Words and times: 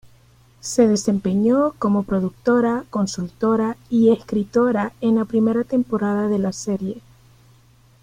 Se 0.61 0.87
desempeñó 0.87 1.73
como 1.77 2.01
productora 2.01 2.85
consultora 2.89 3.77
y 3.87 4.09
escritora 4.11 4.93
en 4.99 5.17
la 5.17 5.25
primera 5.25 5.63
temporada 5.63 6.27
de 6.27 6.39
la 6.39 6.53
serie. 6.53 6.99